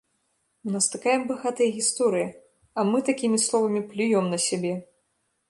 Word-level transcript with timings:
У 0.69 0.71
нас 0.75 0.85
такая 0.93 1.17
багатая 1.31 1.67
гісторыя, 1.75 2.31
а 2.77 2.87
мы 2.93 3.03
такімі 3.11 3.37
словамі 3.45 3.81
плюём 3.93 4.25
на 4.35 4.43
сябе! 4.49 4.73